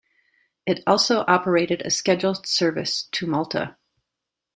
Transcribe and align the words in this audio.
It 0.65 0.79
also 0.87 1.23
operated 1.27 1.83
a 1.83 1.91
scheduled 1.91 2.47
service 2.47 3.03
to 3.11 3.27
Malta. 3.27 3.77